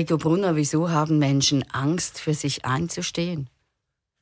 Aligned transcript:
Rico 0.00 0.16
Brunner, 0.16 0.56
wieso 0.56 0.88
haben 0.88 1.18
Menschen 1.18 1.62
Angst, 1.72 2.20
für 2.20 2.32
sich 2.32 2.64
einzustehen? 2.64 3.50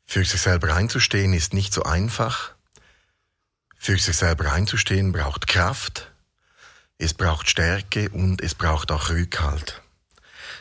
Für 0.04 0.24
sich 0.24 0.40
selber 0.40 0.74
einzustehen 0.74 1.32
ist 1.32 1.54
nicht 1.54 1.72
so 1.72 1.84
einfach. 1.84 2.50
Für 3.76 3.96
sich 3.96 4.16
selber 4.16 4.50
einzustehen 4.50 5.12
braucht 5.12 5.46
Kraft, 5.46 6.10
es 6.98 7.14
braucht 7.14 7.48
Stärke 7.48 8.10
und 8.10 8.42
es 8.42 8.56
braucht 8.56 8.90
auch 8.90 9.10
Rückhalt. 9.10 9.80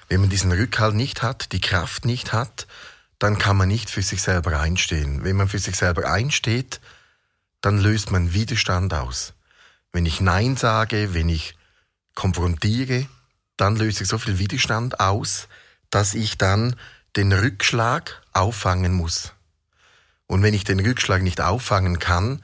Wenn 0.08 0.22
man 0.22 0.30
diesen 0.30 0.52
Rückhalt 0.52 0.94
nicht 0.94 1.24
hat, 1.24 1.52
die 1.52 1.62
Kraft 1.62 2.06
nicht 2.06 2.32
hat, 2.32 2.68
dann 3.18 3.40
kann 3.40 3.58
man 3.58 3.70
nicht 3.70 3.90
für 3.90 4.04
sich 4.04 4.22
selber 4.22 4.60
einstehen. 4.60 5.24
Wenn 5.24 5.36
man 5.36 5.50
für 5.50 5.58
sich 5.58 5.78
selber 5.78 6.12
einsteht, 6.12 6.80
dann 7.62 7.80
löst 7.80 8.12
man 8.12 8.36
Widerstand 8.36 8.94
aus. 8.94 9.34
Wenn 9.92 10.06
ich 10.06 10.22
Nein 10.22 10.58
sage, 10.58 11.16
wenn 11.16 11.28
ich 11.28 11.58
konfrontiere, 12.14 13.08
dann 13.58 13.76
löse 13.76 14.04
ich 14.04 14.10
so 14.10 14.18
viel 14.18 14.40
Widerstand 14.40 15.00
aus, 15.00 15.48
dass 15.90 16.14
ich 16.14 16.38
dann 16.38 16.76
den 17.16 17.34
Rückschlag 17.34 18.22
auffangen 18.34 18.94
muss. 18.94 19.34
Und 20.28 20.44
wenn 20.44 20.54
ich 20.54 20.64
den 20.64 20.80
Rückschlag 20.80 21.22
nicht 21.22 21.42
auffangen 21.42 22.00
kann, 22.00 22.44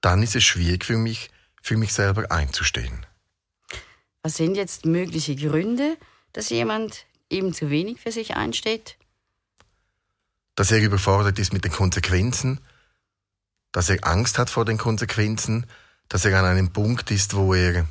dann 0.00 0.22
ist 0.22 0.36
es 0.36 0.44
schwierig 0.44 0.84
für 0.84 0.98
mich, 0.98 1.30
für 1.62 1.76
mich 1.76 1.94
selber 1.94 2.30
einzustehen. 2.30 3.06
Was 4.22 4.36
sind 4.36 4.56
jetzt 4.56 4.84
mögliche 4.84 5.36
Gründe, 5.36 5.96
dass 6.32 6.50
jemand 6.50 7.06
eben 7.30 7.54
zu 7.54 7.70
wenig 7.70 8.00
für 8.00 8.12
sich 8.12 8.36
einsteht? 8.36 8.96
Dass 10.56 10.70
er 10.70 10.80
überfordert 10.80 11.38
ist 11.38 11.52
mit 11.52 11.64
den 11.64 11.72
Konsequenzen, 11.72 12.60
dass 13.72 13.88
er 13.88 14.06
Angst 14.06 14.38
hat 14.38 14.50
vor 14.50 14.64
den 14.64 14.78
Konsequenzen, 14.78 15.66
dass 16.08 16.24
er 16.24 16.38
an 16.38 16.44
einem 16.44 16.72
Punkt 16.72 17.10
ist, 17.10 17.34
wo 17.34 17.54
er 17.54 17.86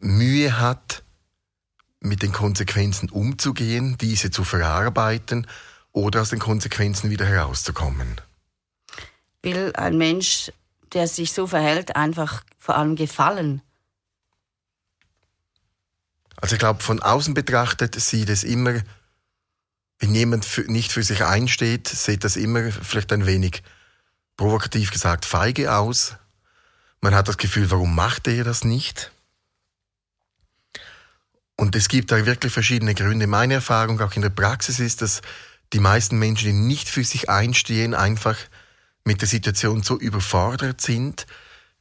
Mühe 0.00 0.58
hat, 0.58 1.02
mit 2.00 2.22
den 2.22 2.32
Konsequenzen 2.32 3.10
umzugehen, 3.10 3.96
diese 3.98 4.30
zu 4.30 4.42
verarbeiten 4.42 5.46
oder 5.92 6.22
aus 6.22 6.30
den 6.30 6.38
Konsequenzen 6.38 7.10
wieder 7.10 7.26
herauszukommen. 7.26 8.20
Will 9.42 9.72
ein 9.74 9.98
Mensch, 9.98 10.50
der 10.92 11.06
sich 11.06 11.32
so 11.32 11.46
verhält, 11.46 11.96
einfach 11.96 12.42
vor 12.58 12.76
allem 12.76 12.96
gefallen? 12.96 13.62
Also 16.36 16.54
ich 16.54 16.58
glaube, 16.58 16.82
von 16.82 17.00
außen 17.00 17.34
betrachtet 17.34 17.94
sieht 18.00 18.30
es 18.30 18.44
immer, 18.44 18.80
wenn 19.98 20.14
jemand 20.14 20.46
für, 20.46 20.62
nicht 20.62 20.92
für 20.92 21.02
sich 21.02 21.22
einsteht, 21.22 21.86
sieht 21.88 22.24
das 22.24 22.36
immer 22.36 22.72
vielleicht 22.72 23.12
ein 23.12 23.26
wenig 23.26 23.62
provokativ 24.36 24.90
gesagt 24.90 25.26
feige 25.26 25.74
aus. 25.74 26.16
Man 27.02 27.14
hat 27.14 27.28
das 27.28 27.36
Gefühl, 27.36 27.70
warum 27.70 27.94
macht 27.94 28.26
er 28.26 28.44
das 28.44 28.64
nicht? 28.64 29.12
Und 31.60 31.76
es 31.76 31.88
gibt 31.88 32.10
da 32.10 32.24
wirklich 32.24 32.54
verschiedene 32.54 32.94
Gründe. 32.94 33.26
Meine 33.26 33.52
Erfahrung 33.52 34.00
auch 34.00 34.16
in 34.16 34.22
der 34.22 34.30
Praxis 34.30 34.80
ist, 34.80 35.02
dass 35.02 35.20
die 35.74 35.78
meisten 35.78 36.18
Menschen, 36.18 36.46
die 36.46 36.52
nicht 36.54 36.88
für 36.88 37.04
sich 37.04 37.28
einstehen, 37.28 37.92
einfach 37.92 38.38
mit 39.04 39.20
der 39.20 39.28
Situation 39.28 39.82
so 39.82 39.98
überfordert 39.98 40.80
sind, 40.80 41.26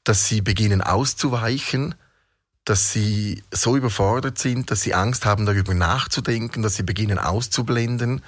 dass 0.04 0.28
sie 0.28 0.42
beginnen 0.42 0.82
auszuweichen, 0.82 1.96
dass 2.66 2.92
sie 2.92 3.42
so 3.52 3.78
überfordert 3.78 4.38
sind, 4.38 4.70
dass 4.70 4.82
sie 4.82 4.94
Angst 4.94 5.26
haben, 5.26 5.46
darüber 5.46 5.74
nachzudenken, 5.74 6.62
dass 6.62 6.76
sie 6.76 6.84
beginnen 6.84 7.18
auszublenden. 7.18 8.22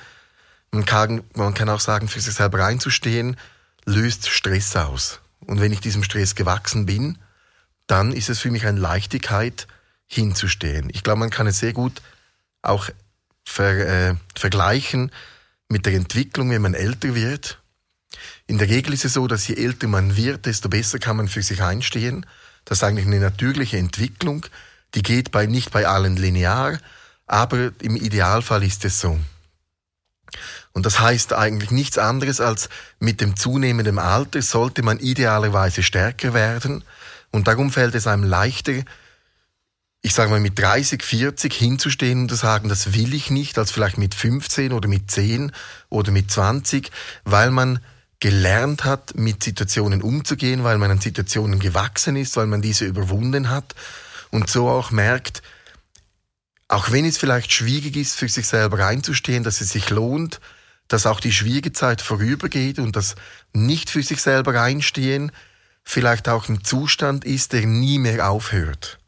Man 0.72 0.85
kann, 0.85 1.22
man 1.33 1.53
kann 1.53 1.67
auch 1.67 1.81
sagen, 1.81 2.07
für 2.07 2.22
sich 2.22 2.33
selber 2.33 2.66
einzustehen, 2.66 3.35
löst 3.83 4.29
Stress 4.29 4.73
aus. 4.77 5.19
Und 5.41 5.59
wenn 5.59 5.73
ich 5.73 5.81
diesem 5.81 6.03
Stress 6.03 6.33
gewachsen 6.33 6.85
bin, 6.85 7.17
dann 7.88 8.13
ist 8.13 8.29
es 8.29 8.39
für 8.39 8.52
mich 8.52 8.66
eine 8.66 8.79
Leichtigkeit, 8.79 9.67
hinzustehen. 10.12 10.90
Ich 10.92 11.04
glaube, 11.04 11.20
man 11.20 11.30
kann 11.30 11.48
es 11.48 11.59
sehr 11.59 11.73
gut 11.73 12.02
auch 12.62 12.90
ver, 13.45 14.09
äh, 14.09 14.16
vergleichen 14.36 15.12
mit 15.70 15.86
der 15.86 15.94
Entwicklung, 15.94 16.50
wenn 16.50 16.62
man 16.62 16.73
älter 16.73 17.16
wird. 17.16 17.59
In 18.45 18.58
der 18.58 18.68
Regel 18.68 18.94
ist 18.94 19.06
es 19.06 19.14
so, 19.14 19.26
dass 19.28 19.47
je 19.47 19.56
älter 19.56 19.88
man 19.88 20.18
wird, 20.18 20.46
desto 20.46 20.68
besser 20.68 21.00
kann 21.00 21.16
man 21.16 21.30
für 21.30 21.41
sich 21.41 21.63
einstehen. 21.63 22.25
Das 22.66 22.80
ist 22.80 22.84
eigentlich 22.84 23.08
eine 23.08 23.19
natürliche 23.19 23.78
Entwicklung. 23.78 24.46
Die 24.96 25.02
geht 25.02 25.31
bei, 25.31 25.46
nicht 25.46 25.72
bei 25.72 25.88
allen 25.88 26.18
linear, 26.18 26.78
aber 27.25 27.72
im 27.81 27.96
Idealfall 27.96 28.64
ist 28.64 28.84
es 28.84 29.00
so. 29.00 29.18
Und 30.74 30.85
das 30.85 31.00
heißt 31.00 31.34
eigentlich 31.34 31.72
nichts 31.72 31.97
anderes 31.97 32.41
als 32.41 32.68
mit 33.00 33.22
dem 33.22 33.38
zunehmenden 33.38 33.97
Alter 33.97 34.41
sollte 34.41 34.84
man 34.84 35.00
idealerweise 35.00 35.84
stärker 35.84 36.34
werden. 36.34 36.84
Und 37.31 37.47
darum 37.47 37.72
fällt 37.72 37.96
es 37.96 38.08
einem 38.08 38.25
leichter, 38.25 38.84
ich 40.01 40.13
sage 40.13 40.31
mal, 40.31 40.39
mit 40.39 40.57
30, 40.57 41.03
40 41.03 41.53
hinzustehen 41.53 42.22
und 42.22 42.29
zu 42.29 42.35
sagen, 42.35 42.69
das 42.69 42.94
will 42.94 43.13
ich 43.13 43.29
nicht, 43.29 43.57
als 43.57 43.72
vielleicht 43.72 43.97
mit 43.97 44.16
15 44.16 44.73
oder 44.73 44.88
mit 44.88 45.12
10 45.12 45.51
oder 45.89 46.12
mit 46.12 46.31
20, 46.31 46.91
weil 47.23 47.51
man 47.51 47.79
gelernt 48.19 48.84
hat, 48.84 49.16
mit 49.16 49.44
Situationen 49.44 50.01
umzugehen, 50.01 50.63
weil 50.63 50.78
man 50.78 50.91
an 50.91 51.01
Situationen 51.01 51.59
gewachsen 51.59 52.16
ist, 52.16 52.35
weil 52.35 52.47
man 52.47 52.61
diese 52.61 52.85
überwunden 52.85 53.50
hat 53.50 53.75
und 54.31 54.50
so 54.50 54.69
auch 54.69 54.91
merkt, 54.91 55.41
auch 56.67 56.91
wenn 56.91 57.06
es 57.06 57.17
vielleicht 57.17 57.51
schwierig 57.51 57.95
ist, 57.97 58.16
für 58.16 58.29
sich 58.29 58.47
selber 58.47 58.85
einzustehen, 58.85 59.44
dass 59.44 59.59
es 59.61 59.69
sich 59.69 59.90
lohnt, 59.90 60.40
dass 60.88 61.06
auch 61.06 61.19
die 61.19 61.34
schwierige 61.34 61.73
Zeit 61.73 62.01
vorübergeht 62.01 62.79
und 62.79 62.95
das 62.95 63.16
nicht 63.53 63.90
für 63.90 64.03
sich 64.03 64.22
selber 64.22 64.59
einstehen 64.59 65.31
vielleicht 65.84 66.29
auch 66.29 66.47
ein 66.47 66.63
Zustand 66.63 67.25
ist, 67.25 67.53
der 67.53 67.66
nie 67.66 68.00
mehr 68.00 68.29
aufhört. 68.29 69.00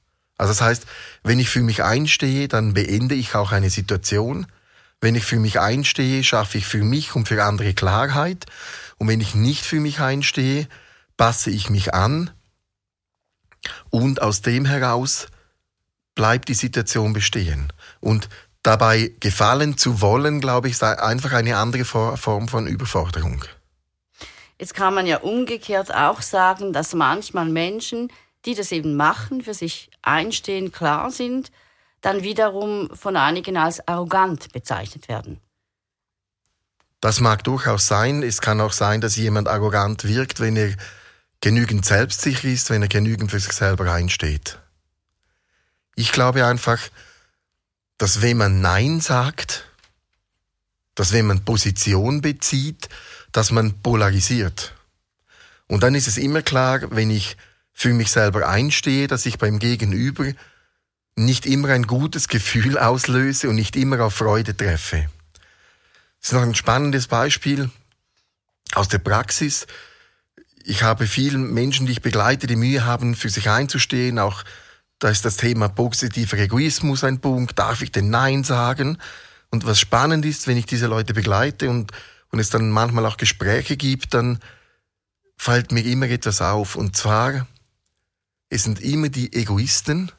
Also 0.43 0.51
das 0.51 0.61
heißt, 0.61 0.85
wenn 1.23 1.39
ich 1.39 1.47
für 1.47 1.61
mich 1.61 1.83
einstehe, 1.83 2.49
dann 2.49 2.73
beende 2.73 3.15
ich 3.15 3.33
auch 3.33 3.53
eine 3.53 3.69
Situation. 3.69 4.45
Wenn 4.99 5.15
ich 5.15 5.23
für 5.23 5.39
mich 5.39 5.61
einstehe, 5.61 6.21
schaffe 6.21 6.57
ich 6.57 6.65
für 6.65 6.83
mich 6.83 7.15
und 7.15 7.29
für 7.29 7.41
andere 7.41 7.73
Klarheit. 7.73 8.45
Und 8.97 9.07
wenn 9.07 9.21
ich 9.21 9.35
nicht 9.35 9.63
für 9.65 9.79
mich 9.79 10.01
einstehe, 10.01 10.67
passe 11.15 11.49
ich 11.49 11.69
mich 11.69 11.93
an. 11.93 12.29
Und 13.89 14.21
aus 14.21 14.41
dem 14.41 14.65
heraus 14.65 15.27
bleibt 16.13 16.49
die 16.49 16.55
Situation 16.55 17.13
bestehen. 17.13 17.71
Und 18.01 18.27
dabei 18.63 19.13
gefallen 19.21 19.77
zu 19.77 20.01
wollen, 20.01 20.41
glaube 20.41 20.67
ich, 20.67 20.73
ist 20.73 20.83
einfach 20.83 21.31
eine 21.31 21.55
andere 21.55 21.85
Form 21.85 22.49
von 22.49 22.67
Überforderung. 22.67 23.45
Jetzt 24.59 24.73
kann 24.73 24.93
man 24.93 25.07
ja 25.07 25.19
umgekehrt 25.19 25.95
auch 25.95 26.21
sagen, 26.21 26.73
dass 26.73 26.93
manchmal 26.93 27.45
Menschen 27.45 28.11
die 28.45 28.55
das 28.55 28.71
eben 28.71 28.95
machen, 28.95 29.41
für 29.41 29.53
sich 29.53 29.89
einstehen, 30.01 30.71
klar 30.71 31.11
sind, 31.11 31.51
dann 32.01 32.23
wiederum 32.23 32.89
von 32.95 33.15
einigen 33.15 33.57
als 33.57 33.87
arrogant 33.87 34.51
bezeichnet 34.51 35.07
werden. 35.07 35.39
Das 36.99 37.19
mag 37.19 37.43
durchaus 37.43 37.87
sein. 37.87 38.23
Es 38.23 38.41
kann 38.41 38.61
auch 38.61 38.73
sein, 38.73 39.01
dass 39.01 39.15
jemand 39.15 39.47
arrogant 39.47 40.05
wirkt, 40.05 40.39
wenn 40.39 40.55
er 40.55 40.73
genügend 41.41 41.85
selbstsicher 41.85 42.47
ist, 42.47 42.69
wenn 42.69 42.81
er 42.81 42.87
genügend 42.87 43.31
für 43.31 43.39
sich 43.39 43.51
selber 43.51 43.91
einsteht. 43.91 44.59
Ich 45.95 46.11
glaube 46.11 46.45
einfach, 46.45 46.79
dass 47.97 48.21
wenn 48.21 48.37
man 48.37 48.61
Nein 48.61 49.01
sagt, 49.01 49.65
dass 50.95 51.11
wenn 51.11 51.27
man 51.27 51.43
Position 51.43 52.21
bezieht, 52.21 52.89
dass 53.31 53.51
man 53.51 53.81
polarisiert. 53.81 54.73
Und 55.67 55.83
dann 55.83 55.95
ist 55.95 56.07
es 56.07 56.17
immer 56.17 56.41
klar, 56.41 56.81
wenn 56.91 57.09
ich 57.09 57.35
für 57.73 57.93
mich 57.93 58.11
selber 58.11 58.47
einstehe, 58.47 59.07
dass 59.07 59.25
ich 59.25 59.37
beim 59.37 59.59
Gegenüber 59.59 60.31
nicht 61.15 61.45
immer 61.45 61.69
ein 61.69 61.87
gutes 61.87 62.27
Gefühl 62.27 62.77
auslöse 62.77 63.49
und 63.49 63.55
nicht 63.55 63.75
immer 63.75 64.01
auf 64.01 64.15
Freude 64.15 64.55
treffe. 64.55 65.09
Das 66.21 66.31
ist 66.31 66.33
noch 66.33 66.41
ein 66.41 66.55
spannendes 66.55 67.07
Beispiel 67.07 67.69
aus 68.73 68.87
der 68.87 68.99
Praxis. 68.99 69.67
Ich 70.63 70.83
habe 70.83 71.07
vielen 71.07 71.53
Menschen, 71.53 71.85
die 71.85 71.91
ich 71.91 72.01
begleite, 72.01 72.47
die 72.47 72.55
Mühe 72.55 72.85
haben, 72.85 73.15
für 73.15 73.29
sich 73.29 73.49
einzustehen. 73.49 74.17
Auch 74.19 74.43
da 74.99 75.09
ist 75.09 75.25
das 75.25 75.35
Thema 75.35 75.67
positiver 75.67 76.37
Egoismus 76.37 77.03
ein 77.03 77.19
Punkt. 77.19 77.59
Darf 77.59 77.81
ich 77.81 77.91
denn 77.91 78.09
Nein 78.09 78.43
sagen? 78.43 78.97
Und 79.49 79.65
was 79.65 79.79
spannend 79.79 80.25
ist, 80.25 80.47
wenn 80.47 80.57
ich 80.57 80.65
diese 80.65 80.87
Leute 80.87 81.13
begleite 81.13 81.69
und, 81.69 81.91
und 82.31 82.39
es 82.39 82.49
dann 82.49 82.71
manchmal 82.71 83.05
auch 83.05 83.17
Gespräche 83.17 83.75
gibt, 83.75 84.13
dann 84.13 84.39
fällt 85.35 85.71
mir 85.73 85.83
immer 85.83 86.07
etwas 86.07 86.41
auf. 86.41 86.75
Und 86.75 86.95
zwar, 86.95 87.45
es 88.53 88.63
sind 88.63 88.81
immer 88.81 89.09
die 89.09 89.33
Egoisten, 89.33 90.11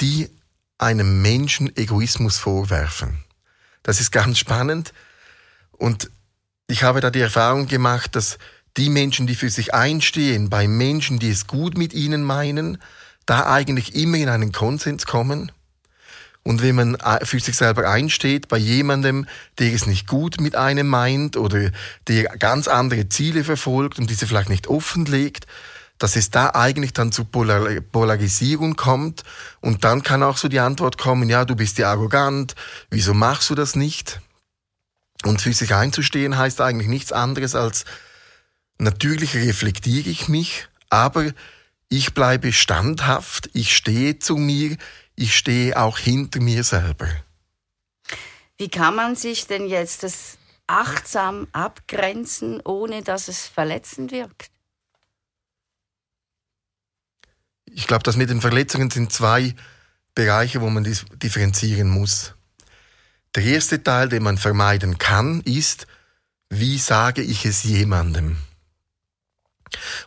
die 0.00 0.30
einem 0.78 1.22
Menschen 1.22 1.76
Egoismus 1.76 2.38
vorwerfen. 2.38 3.24
Das 3.82 4.00
ist 4.00 4.12
ganz 4.12 4.38
spannend. 4.38 4.92
Und 5.72 6.08
ich 6.68 6.84
habe 6.84 7.00
da 7.00 7.10
die 7.10 7.20
Erfahrung 7.20 7.66
gemacht, 7.66 8.14
dass 8.14 8.38
die 8.76 8.90
Menschen, 8.90 9.26
die 9.26 9.34
für 9.34 9.50
sich 9.50 9.74
einstehen, 9.74 10.50
bei 10.50 10.68
Menschen, 10.68 11.18
die 11.18 11.30
es 11.30 11.48
gut 11.48 11.76
mit 11.76 11.94
ihnen 11.94 12.22
meinen, 12.22 12.78
da 13.24 13.52
eigentlich 13.52 13.96
immer 13.96 14.18
in 14.18 14.28
einen 14.28 14.52
Konsens 14.52 15.04
kommen. 15.04 15.50
Und 16.44 16.62
wenn 16.62 16.76
man 16.76 16.96
für 17.24 17.40
sich 17.40 17.56
selber 17.56 17.90
einsteht, 17.90 18.46
bei 18.46 18.58
jemandem, 18.58 19.26
der 19.58 19.72
es 19.72 19.86
nicht 19.86 20.06
gut 20.06 20.40
mit 20.40 20.54
einem 20.54 20.86
meint 20.86 21.36
oder 21.36 21.72
der 22.06 22.24
ganz 22.38 22.68
andere 22.68 23.08
Ziele 23.08 23.42
verfolgt 23.42 23.98
und 23.98 24.10
diese 24.10 24.28
vielleicht 24.28 24.48
nicht 24.48 24.68
offenlegt, 24.68 25.48
dass 25.98 26.16
es 26.16 26.30
da 26.30 26.50
eigentlich 26.50 26.92
dann 26.92 27.12
zu 27.12 27.24
Polar 27.24 27.80
Polarisierung 27.80 28.76
kommt 28.76 29.22
und 29.60 29.84
dann 29.84 30.02
kann 30.02 30.22
auch 30.22 30.36
so 30.36 30.48
die 30.48 30.60
Antwort 30.60 30.98
kommen, 30.98 31.28
ja, 31.28 31.44
du 31.44 31.56
bist 31.56 31.78
ja 31.78 31.90
arrogant, 31.90 32.54
wieso 32.90 33.14
machst 33.14 33.50
du 33.50 33.54
das 33.54 33.76
nicht? 33.76 34.20
Und 35.24 35.40
für 35.40 35.52
sich 35.52 35.74
einzustehen 35.74 36.36
heißt 36.36 36.60
eigentlich 36.60 36.88
nichts 36.88 37.12
anderes 37.12 37.54
als, 37.54 37.84
natürlich 38.78 39.34
reflektiere 39.34 40.10
ich 40.10 40.28
mich, 40.28 40.68
aber 40.90 41.32
ich 41.88 42.14
bleibe 42.14 42.52
standhaft, 42.52 43.48
ich 43.54 43.76
stehe 43.76 44.18
zu 44.18 44.36
mir, 44.36 44.76
ich 45.14 45.36
stehe 45.36 45.78
auch 45.78 45.98
hinter 45.98 46.40
mir 46.40 46.62
selber. 46.64 47.08
Wie 48.58 48.68
kann 48.68 48.94
man 48.94 49.16
sich 49.16 49.46
denn 49.46 49.66
jetzt 49.66 50.02
das 50.02 50.38
achtsam 50.66 51.46
abgrenzen, 51.52 52.60
ohne 52.64 53.02
dass 53.02 53.28
es 53.28 53.46
verletzend 53.46 54.12
wirkt? 54.12 54.50
Ich 57.66 57.86
glaube, 57.86 58.02
dass 58.02 58.16
mit 58.16 58.30
den 58.30 58.40
Verletzungen 58.40 58.90
sind 58.90 59.12
zwei 59.12 59.54
Bereiche, 60.14 60.60
wo 60.60 60.70
man 60.70 60.84
differenzieren 60.84 61.88
muss. 61.88 62.34
Der 63.34 63.44
erste 63.44 63.82
Teil, 63.82 64.08
den 64.08 64.22
man 64.22 64.38
vermeiden 64.38 64.98
kann, 64.98 65.42
ist, 65.42 65.86
wie 66.48 66.78
sage 66.78 67.22
ich 67.22 67.44
es 67.44 67.64
jemandem? 67.64 68.38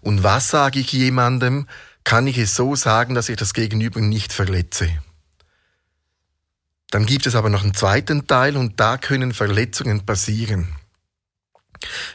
Und 0.01 0.23
was 0.23 0.49
sage 0.49 0.79
ich 0.79 0.91
jemandem, 0.91 1.67
kann 2.03 2.25
ich 2.27 2.37
es 2.37 2.55
so 2.55 2.75
sagen, 2.75 3.13
dass 3.13 3.29
ich 3.29 3.37
das 3.37 3.53
Gegenüber 3.53 4.01
nicht 4.01 4.33
verletze. 4.33 4.89
Dann 6.89 7.05
gibt 7.05 7.27
es 7.27 7.35
aber 7.35 7.49
noch 7.49 7.63
einen 7.63 7.75
zweiten 7.75 8.25
Teil 8.25 8.57
und 8.57 8.79
da 8.79 8.97
können 8.97 9.33
Verletzungen 9.33 10.05
passieren. 10.05 10.75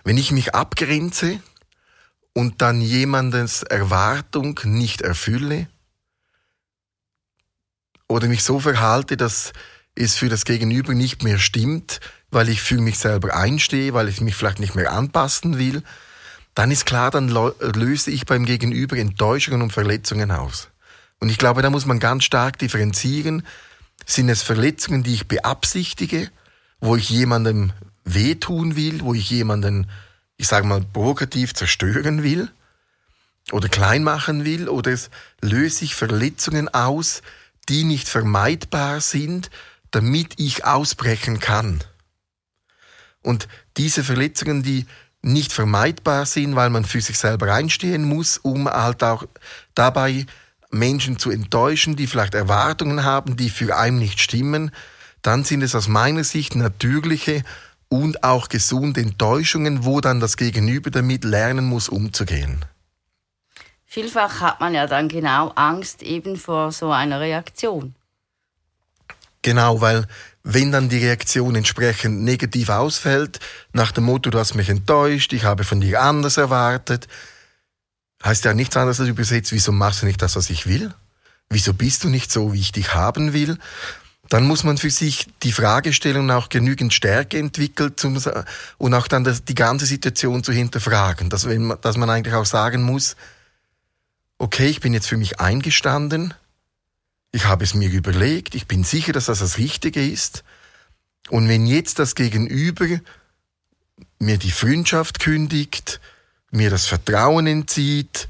Wenn 0.03 0.19
ich 0.19 0.33
mich 0.33 0.55
abgrenze 0.55 1.41
und 2.35 2.61
dann 2.61 2.81
jemandes 2.81 3.63
Erwartung 3.63 4.61
nicht 4.65 5.01
erfülle 5.01 5.69
oder 8.09 8.29
mich 8.29 8.43
so 8.43 8.61
verhalte, 8.61 9.17
dass 9.17 9.53
es 9.95 10.17
für 10.17 10.29
das 10.29 10.45
Gegenüber 10.45 10.95
nicht 10.95 11.23
mehr 11.23 11.39
stimmt, 11.39 12.01
weil 12.31 12.49
ich 12.49 12.61
für 12.61 12.79
mich 12.79 12.99
selber 12.99 13.35
einstehe, 13.35 13.95
weil 13.95 14.09
ich 14.09 14.21
mich 14.21 14.35
vielleicht 14.35 14.59
nicht 14.59 14.75
mehr 14.75 14.93
anpassen 14.93 15.57
will, 15.57 15.83
dann 16.55 16.71
ist 16.71 16.87
klar, 16.87 17.11
dann 17.11 17.29
löse 17.29 18.11
ich 18.11 18.27
beim 18.27 18.45
Gegenüber 18.45 18.97
Enttäuschungen 18.97 19.63
und 19.63 19.73
Verletzungen 19.73 20.31
aus. 20.31 20.69
Und 21.21 21.29
ich 21.29 21.39
glaube, 21.39 21.63
da 21.63 21.71
muss 21.71 21.87
man 21.87 22.01
ganz 22.01 22.25
stark 22.25 22.59
differenzieren. 22.59 23.45
Sind 24.07 24.29
es 24.29 24.43
Verletzungen, 24.43 25.03
die 25.03 25.15
ich 25.15 25.27
beabsichtige, 25.27 26.31
wo 26.81 26.97
ich 26.97 27.09
jemandem 27.09 27.73
wehtun 28.05 28.77
will, 28.77 29.01
wo 29.01 29.15
ich 29.15 29.31
jemanden, 29.31 29.89
ich 30.37 30.49
sage 30.49 30.67
mal, 30.67 30.81
provokativ 30.81 31.55
zerstören 31.55 32.23
will 32.23 32.51
oder 33.53 33.69
klein 33.69 34.05
machen 34.05 34.45
will, 34.45 34.69
oder 34.69 34.97
löse 35.43 35.85
ich 35.85 35.95
Verletzungen 35.95 36.69
aus, 36.73 37.23
die 37.69 37.85
nicht 37.85 38.09
vermeidbar 38.09 39.01
sind, 39.01 39.51
damit 39.91 40.35
ich 40.39 40.65
ausbrechen 40.65 41.41
kann. 41.41 41.83
Und 43.23 43.49
diese 43.77 44.05
Verletzungen, 44.05 44.63
die 44.63 44.87
nicht 45.23 45.53
vermeidbar 45.53 46.27
sind, 46.27 46.57
weil 46.57 46.71
man 46.71 46.85
für 46.85 47.01
sich 47.01 47.19
selber 47.19 47.53
einstehen 47.53 48.05
muss, 48.05 48.37
um 48.39 48.69
halt 48.69 49.03
auch 49.03 49.25
dabei 49.75 50.27
Menschen 50.71 51.19
zu 51.19 51.31
enttäuschen, 51.31 51.97
die 51.97 52.07
vielleicht 52.07 52.35
Erwartungen 52.35 53.05
haben, 53.05 53.37
die 53.37 53.49
für 53.49 53.77
einen 53.77 53.99
nicht 53.99 54.21
stimmen, 54.21 54.71
dann 55.23 55.45
sind 55.45 55.63
es 55.63 55.75
aus 55.75 55.89
meiner 55.89 56.25
Sicht 56.25 56.55
natürliche 56.55 57.43
und 57.95 58.25
auch 58.25 58.49
gesunde 58.49 59.01
Enttäuschungen, 59.01 59.85
wo 59.85 60.01
dann 60.01 60.19
das 60.19 60.37
Gegenüber 60.37 60.91
damit 60.91 61.23
lernen 61.23 61.65
muss, 61.65 61.89
umzugehen. 61.89 62.65
Vielfach 63.87 64.41
hat 64.41 64.59
man 64.59 64.75
ja 64.75 64.89
dann 64.89 65.07
genau 65.09 65.51
Angst 65.51 66.03
eben 66.03 66.37
vor 66.37 66.73
so 66.73 66.91
einer 66.91 67.21
Reaktion. 67.21 67.95
Genau, 69.43 69.81
weil 69.81 70.09
wenn 70.43 70.73
dann 70.73 70.89
die 70.89 70.99
Reaktion 70.99 71.55
entsprechend 71.55 72.23
negativ 72.23 72.69
ausfällt, 72.69 73.39
nach 73.73 73.93
dem 73.93 74.05
Motto, 74.05 74.31
du 74.31 74.41
hast 74.41 74.55
mich 74.55 74.69
enttäuscht, 74.69 75.33
ich 75.33 75.45
habe 75.45 75.63
von 75.63 75.81
dir 75.81 76.03
anders 76.03 76.37
erwartet, 76.37 77.07
heißt 78.25 78.45
ja 78.45 78.55
nichts 78.55 78.77
anderes 78.77 78.99
als 78.99 79.09
übersetzt, 79.09 79.53
wieso 79.53 79.71
machst 79.71 80.03
du 80.03 80.07
nicht 80.07 80.21
das, 80.21 80.35
was 80.35 80.51
ich 80.51 80.67
will? 80.67 80.93
Wieso 81.49 81.75
bist 81.75 82.03
du 82.03 82.09
nicht 82.09 82.33
so, 82.33 82.53
wie 82.53 82.61
ich 82.61 82.73
dich 82.73 82.93
haben 82.95 83.33
will? 83.33 83.57
Dann 84.35 84.49
muss 84.49 84.65
man 84.65 84.79
für 84.79 84.91
sich 84.91 85.29
die 85.45 85.53
Fragestellung 85.53 86.29
auch 86.33 86.49
genügend 86.49 86.93
Stärke 86.93 87.39
entwickeln 87.39 87.95
und 88.79 88.95
auch 88.95 89.07
dann 89.07 89.25
die 89.47 89.55
ganze 89.55 89.87
Situation 89.87 90.43
zu 90.43 90.51
hinterfragen. 90.51 91.31
Dass, 91.31 91.47
man, 91.47 91.79
dass 91.81 91.97
man 91.97 92.11
eigentlich 92.11 92.35
auch 92.35 92.45
sagen 92.45 92.83
muss, 92.83 93.15
okay, 94.39 94.67
ich 94.67 94.81
bin 94.81 94.93
jetzt 94.93 95.07
für 95.07 95.17
mich 95.17 95.39
eingestanden, 95.39 96.35
ich 97.31 97.45
habe 97.45 97.63
es 97.63 97.75
mir 97.75 97.89
überlegt, 97.89 98.57
ich 98.57 98.67
bin 98.67 98.83
sicher, 98.83 99.13
dass 99.13 99.27
das 99.27 99.39
das 99.39 99.57
Richtige 99.59 100.05
ist. 100.05 100.43
Und 101.29 101.49
wenn 101.49 101.65
jetzt 101.65 102.01
das 102.01 102.17
Gegenüber 102.17 102.87
mir 104.19 104.39
die 104.39 104.51
Freundschaft 104.51 105.21
kündigt, 105.21 106.01
mir 106.51 106.71
das 106.71 106.87
Vertrauen 106.87 107.47
entzieht, 107.47 108.29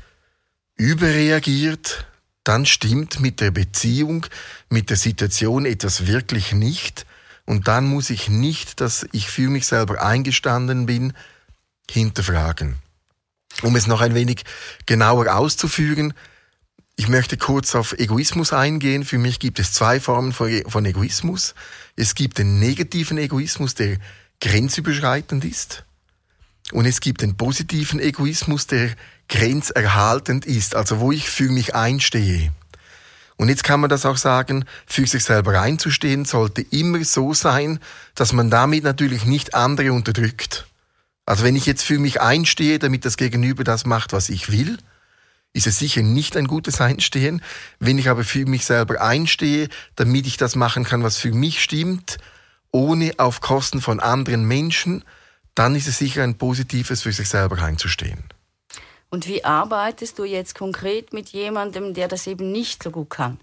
überreagiert, 0.76 2.04
dann 2.44 2.66
stimmt 2.66 3.20
mit 3.20 3.40
der 3.40 3.50
Beziehung, 3.50 4.26
mit 4.68 4.90
der 4.90 4.96
Situation 4.96 5.66
etwas 5.66 6.06
wirklich 6.06 6.52
nicht. 6.52 7.06
Und 7.46 7.68
dann 7.68 7.86
muss 7.86 8.10
ich 8.10 8.28
nicht, 8.28 8.80
dass 8.80 9.06
ich 9.12 9.28
für 9.28 9.48
mich 9.48 9.66
selber 9.66 10.02
eingestanden 10.02 10.86
bin, 10.86 11.12
hinterfragen. 11.90 12.76
Um 13.62 13.76
es 13.76 13.86
noch 13.86 14.00
ein 14.00 14.14
wenig 14.14 14.44
genauer 14.86 15.34
auszuführen, 15.34 16.14
ich 16.96 17.08
möchte 17.08 17.36
kurz 17.36 17.74
auf 17.74 17.92
Egoismus 17.92 18.52
eingehen. 18.52 19.04
Für 19.04 19.18
mich 19.18 19.40
gibt 19.40 19.58
es 19.58 19.72
zwei 19.72 19.98
Formen 19.98 20.32
von 20.32 20.84
Egoismus. 20.84 21.54
Es 21.96 22.14
gibt 22.14 22.38
den 22.38 22.60
negativen 22.60 23.18
Egoismus, 23.18 23.74
der 23.74 23.98
grenzüberschreitend 24.40 25.44
ist. 25.44 25.84
Und 26.72 26.86
es 26.86 27.00
gibt 27.00 27.22
den 27.22 27.36
positiven 27.36 28.00
Egoismus, 28.00 28.66
der 28.66 28.90
grenzerhaltend 29.28 30.46
ist, 30.46 30.74
also 30.74 31.00
wo 31.00 31.12
ich 31.12 31.28
für 31.28 31.50
mich 31.50 31.74
einstehe. 31.74 32.52
Und 33.36 33.48
jetzt 33.48 33.64
kann 33.64 33.80
man 33.80 33.90
das 33.90 34.06
auch 34.06 34.16
sagen, 34.16 34.64
für 34.86 35.06
sich 35.06 35.24
selber 35.24 35.60
einzustehen 35.60 36.24
sollte 36.24 36.62
immer 36.62 37.04
so 37.04 37.34
sein, 37.34 37.80
dass 38.14 38.32
man 38.32 38.48
damit 38.48 38.84
natürlich 38.84 39.24
nicht 39.24 39.54
andere 39.54 39.92
unterdrückt. 39.92 40.66
Also 41.26 41.44
wenn 41.44 41.56
ich 41.56 41.66
jetzt 41.66 41.82
für 41.82 41.98
mich 41.98 42.20
einstehe, 42.20 42.78
damit 42.78 43.04
das 43.04 43.16
Gegenüber 43.16 43.64
das 43.64 43.86
macht, 43.86 44.12
was 44.12 44.28
ich 44.28 44.52
will, 44.52 44.78
ist 45.52 45.66
es 45.66 45.78
sicher 45.78 46.02
nicht 46.02 46.36
ein 46.36 46.46
gutes 46.46 46.80
Einstehen. 46.80 47.42
Wenn 47.78 47.98
ich 47.98 48.08
aber 48.08 48.24
für 48.24 48.44
mich 48.44 48.64
selber 48.64 49.00
einstehe, 49.00 49.68
damit 49.96 50.26
ich 50.26 50.36
das 50.36 50.56
machen 50.56 50.84
kann, 50.84 51.02
was 51.02 51.16
für 51.16 51.32
mich 51.32 51.62
stimmt, 51.62 52.18
ohne 52.72 53.12
auf 53.18 53.40
Kosten 53.40 53.80
von 53.80 54.00
anderen 54.00 54.44
Menschen, 54.44 55.04
dann 55.54 55.74
ist 55.76 55.88
es 55.88 55.98
sicher 55.98 56.22
ein 56.22 56.36
positives, 56.36 57.02
für 57.02 57.12
sich 57.12 57.28
selber 57.28 57.62
einzustehen. 57.62 58.24
Und 59.10 59.28
wie 59.28 59.44
arbeitest 59.44 60.18
du 60.18 60.24
jetzt 60.24 60.56
konkret 60.56 61.12
mit 61.12 61.28
jemandem, 61.28 61.94
der 61.94 62.08
das 62.08 62.26
eben 62.26 62.50
nicht 62.50 62.82
so 62.82 62.90
gut 62.90 63.10
kann? 63.10 63.38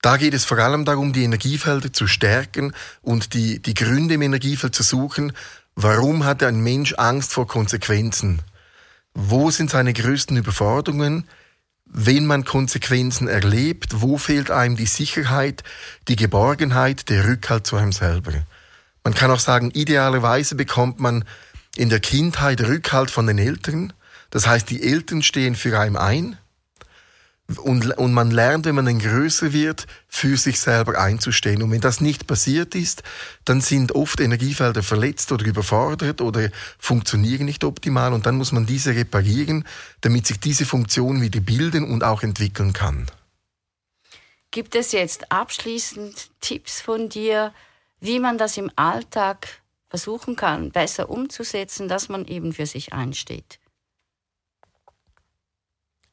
Da 0.00 0.16
geht 0.16 0.34
es 0.34 0.44
vor 0.44 0.58
allem 0.58 0.84
darum, 0.84 1.12
die 1.12 1.22
Energiefelder 1.22 1.92
zu 1.92 2.08
stärken 2.08 2.74
und 3.02 3.34
die, 3.34 3.60
die 3.60 3.74
Gründe 3.74 4.14
im 4.14 4.22
Energiefeld 4.22 4.74
zu 4.74 4.82
suchen. 4.82 5.32
Warum 5.76 6.24
hat 6.24 6.42
ein 6.42 6.60
Mensch 6.60 6.94
Angst 6.98 7.32
vor 7.32 7.46
Konsequenzen? 7.46 8.42
Wo 9.14 9.50
sind 9.50 9.70
seine 9.70 9.92
größten 9.92 10.36
Überforderungen? 10.36 11.28
Wenn 11.84 12.26
man 12.26 12.44
Konsequenzen 12.44 13.28
erlebt, 13.28 14.00
wo 14.00 14.18
fehlt 14.18 14.50
einem 14.50 14.76
die 14.76 14.86
Sicherheit, 14.86 15.62
die 16.08 16.16
Geborgenheit, 16.16 17.08
der 17.08 17.26
Rückhalt 17.26 17.66
zu 17.66 17.76
einem 17.76 17.92
selber? 17.92 18.32
Man 19.04 19.14
kann 19.14 19.30
auch 19.30 19.40
sagen, 19.40 19.70
idealerweise 19.72 20.54
bekommt 20.54 21.00
man 21.00 21.24
in 21.76 21.88
der 21.88 22.00
Kindheit 22.00 22.60
Rückhalt 22.60 23.10
von 23.10 23.26
den 23.26 23.38
Eltern. 23.38 23.92
Das 24.30 24.46
heißt, 24.46 24.70
die 24.70 24.82
Eltern 24.82 25.22
stehen 25.22 25.54
für 25.54 25.78
einen 25.78 25.96
ein 25.96 26.38
und, 27.58 27.98
und 27.98 28.12
man 28.12 28.30
lernt, 28.30 28.64
wenn 28.66 28.74
man 28.74 28.86
dann 28.86 28.98
größer 28.98 29.52
wird, 29.52 29.86
für 30.08 30.36
sich 30.36 30.60
selber 30.60 30.98
einzustehen. 30.98 31.62
Und 31.62 31.70
wenn 31.70 31.80
das 31.80 32.00
nicht 32.00 32.26
passiert 32.26 32.74
ist, 32.74 33.02
dann 33.44 33.60
sind 33.60 33.92
oft 33.92 34.20
Energiefelder 34.20 34.82
verletzt 34.82 35.32
oder 35.32 35.44
überfordert 35.44 36.20
oder 36.20 36.50
funktionieren 36.78 37.46
nicht 37.46 37.64
optimal 37.64 38.12
und 38.12 38.26
dann 38.26 38.36
muss 38.36 38.52
man 38.52 38.66
diese 38.66 38.94
reparieren, 38.94 39.64
damit 40.00 40.26
sich 40.26 40.40
diese 40.40 40.64
Funktion 40.64 41.20
wieder 41.20 41.40
bilden 41.40 41.90
und 41.90 42.04
auch 42.04 42.22
entwickeln 42.22 42.72
kann. 42.72 43.06
Gibt 44.50 44.74
es 44.74 44.92
jetzt 44.92 45.32
abschließend 45.32 46.30
Tipps 46.40 46.80
von 46.80 47.08
dir, 47.08 47.52
wie 48.02 48.18
man 48.18 48.36
das 48.36 48.56
im 48.56 48.70
Alltag 48.74 49.46
versuchen 49.88 50.34
kann, 50.34 50.72
besser 50.72 51.08
umzusetzen, 51.08 51.88
dass 51.88 52.08
man 52.08 52.26
eben 52.26 52.52
für 52.52 52.66
sich 52.66 52.92
einsteht? 52.92 53.60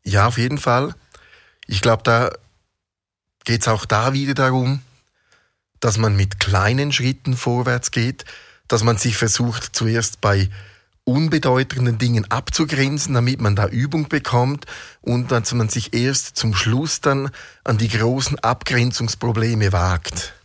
Ja, 0.03 0.27
auf 0.27 0.37
jeden 0.37 0.59
Fall. 0.59 0.93
Ich 1.65 1.81
glaube, 1.81 2.03
da 2.03 2.31
geht 3.43 3.61
es 3.61 3.67
auch 3.67 3.85
da 3.85 4.13
wieder 4.13 4.35
darum, 4.35 4.83
dass 5.79 5.97
man 5.97 6.15
mit 6.15 6.39
kleinen 6.39 6.91
Schritten 6.91 7.35
vorwärts 7.35 7.89
geht, 7.89 8.23
dass 8.67 8.83
man 8.83 8.97
sich 8.97 9.17
versucht, 9.17 9.75
zuerst 9.75 10.21
bei 10.21 10.47
unbedeutenden 11.05 11.97
Dingen 11.97 12.29
abzugrenzen, 12.29 13.15
damit 13.15 13.41
man 13.41 13.55
da 13.55 13.67
Übung 13.67 14.09
bekommt 14.09 14.67
und 15.01 15.31
dass 15.31 15.53
man 15.53 15.69
sich 15.69 15.95
erst 15.95 16.37
zum 16.37 16.53
Schluss 16.53 17.01
dann 17.01 17.31
an 17.63 17.79
die 17.79 17.89
großen 17.89 18.37
Abgrenzungsprobleme 18.37 19.71
wagt. 19.71 20.35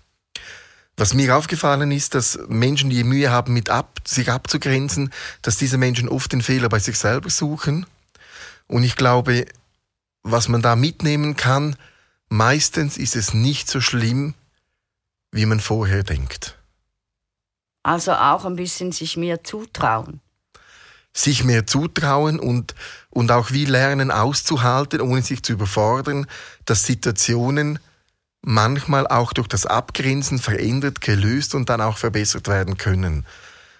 Was 0.96 1.12
mir 1.12 1.36
aufgefallen 1.36 1.90
ist, 1.90 2.14
dass 2.14 2.38
Menschen, 2.48 2.88
die 2.88 3.02
Mühe 3.02 3.30
haben, 3.30 3.52
mit 3.52 3.68
ab, 3.68 4.00
sich 4.04 4.30
abzugrenzen, 4.30 5.12
dass 5.42 5.56
diese 5.56 5.76
Menschen 5.76 6.08
oft 6.08 6.32
den 6.32 6.42
Fehler 6.42 6.68
bei 6.68 6.78
sich 6.78 6.98
selber 6.98 7.30
suchen. 7.30 7.86
Und 8.68 8.84
ich 8.84 8.94
glaube, 8.94 9.46
was 10.22 10.48
man 10.48 10.62
da 10.62 10.76
mitnehmen 10.76 11.36
kann, 11.36 11.76
meistens 12.28 12.96
ist 12.96 13.16
es 13.16 13.34
nicht 13.34 13.68
so 13.68 13.80
schlimm, 13.80 14.34
wie 15.32 15.46
man 15.46 15.58
vorher 15.58 16.04
denkt. 16.04 16.56
Also 17.82 18.12
auch 18.12 18.44
ein 18.44 18.56
bisschen 18.56 18.92
sich 18.92 19.16
mehr 19.16 19.42
zutrauen. 19.44 20.20
Sich 21.12 21.44
mehr 21.44 21.66
zutrauen 21.66 22.40
und, 22.40 22.74
und 23.10 23.30
auch 23.30 23.50
wie 23.50 23.66
lernen 23.66 24.10
auszuhalten, 24.10 25.00
ohne 25.00 25.22
sich 25.22 25.42
zu 25.42 25.52
überfordern, 25.52 26.26
dass 26.64 26.84
Situationen 26.84 27.78
manchmal 28.44 29.06
auch 29.06 29.32
durch 29.32 29.48
das 29.48 29.66
Abgrenzen 29.66 30.38
verändert, 30.38 31.00
gelöst 31.00 31.54
und 31.54 31.70
dann 31.70 31.80
auch 31.80 31.98
verbessert 31.98 32.46
werden 32.46 32.76
können. 32.76 33.24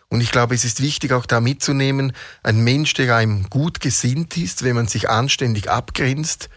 Und 0.09 0.21
ich 0.21 0.31
glaube, 0.31 0.55
es 0.55 0.65
ist 0.65 0.81
wichtig 0.81 1.13
auch 1.13 1.27
da 1.27 1.41
mitzunehmen, 1.41 2.13
ein 2.43 2.63
Mensch, 2.63 2.95
der 2.95 3.17
einem 3.17 3.51
gut 3.51 3.81
gesinnt 3.81 4.37
ist, 4.37 4.63
wenn 4.63 4.77
man 4.77 4.87
sich 4.87 5.11
anständig 5.11 5.71
abgrenzt, 5.71 6.49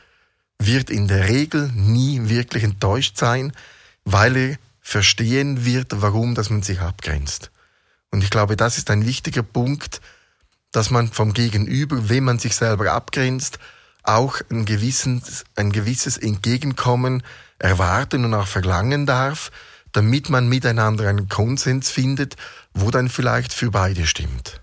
wird 0.59 0.89
in 0.89 1.07
der 1.07 1.27
Regel 1.27 1.71
nie 1.73 2.29
wirklich 2.29 2.63
enttäuscht 2.63 3.17
sein, 3.17 3.53
weil 4.05 4.35
er 4.35 4.57
verstehen 4.81 5.65
wird, 5.65 6.01
warum 6.01 6.33
dass 6.33 6.49
man 6.49 6.63
sich 6.63 6.79
abgrenzt. 6.79 7.51
Und 8.09 8.23
ich 8.23 8.29
glaube, 8.29 8.55
das 8.55 8.77
ist 8.77 8.89
ein 8.89 9.05
wichtiger 9.05 9.43
Punkt, 9.43 10.01
dass 10.71 10.89
man 10.91 11.11
vom 11.11 11.33
Gegenüber, 11.33 12.09
wenn 12.09 12.23
man 12.23 12.39
sich 12.39 12.55
selber 12.55 12.91
abgrenzt, 12.91 13.59
auch 14.03 14.39
ein, 14.49 14.65
gewisses, 14.65 15.43
ein 15.55 15.71
gewisses 15.71 16.17
Entgegenkommen 16.17 17.23
erwarten 17.59 18.25
und 18.25 18.33
auch 18.33 18.47
verlangen 18.47 19.05
darf, 19.05 19.51
damit 19.91 20.29
man 20.29 20.47
miteinander 20.47 21.09
einen 21.09 21.29
Konsens 21.29 21.89
findet, 21.89 22.35
wo 22.73 22.91
dann 22.91 23.09
vielleicht 23.09 23.53
für 23.53 23.71
beide 23.71 24.05
stimmt. 24.05 24.61